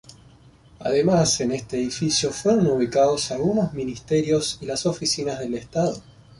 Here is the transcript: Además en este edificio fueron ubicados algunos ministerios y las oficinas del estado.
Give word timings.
Además 0.79 1.41
en 1.41 1.51
este 1.51 1.77
edificio 1.77 2.31
fueron 2.31 2.65
ubicados 2.65 3.29
algunos 3.29 3.71
ministerios 3.73 4.57
y 4.59 4.65
las 4.65 4.87
oficinas 4.87 5.37
del 5.37 5.53
estado. 5.53 6.01